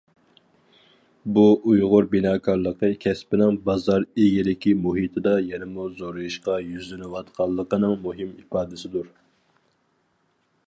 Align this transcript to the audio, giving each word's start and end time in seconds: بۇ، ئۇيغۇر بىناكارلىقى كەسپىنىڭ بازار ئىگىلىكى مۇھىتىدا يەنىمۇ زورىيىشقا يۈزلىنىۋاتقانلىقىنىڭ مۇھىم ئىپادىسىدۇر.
بۇ، 1.33 1.41
ئۇيغۇر 1.71 2.05
بىناكارلىقى 2.13 2.89
كەسپىنىڭ 3.03 3.59
بازار 3.67 4.07
ئىگىلىكى 4.23 4.73
مۇھىتىدا 4.85 5.33
يەنىمۇ 5.51 5.85
زورىيىشقا 5.99 6.55
يۈزلىنىۋاتقانلىقىنىڭ 6.69 7.95
مۇھىم 8.07 8.33
ئىپادىسىدۇر. 8.41 9.13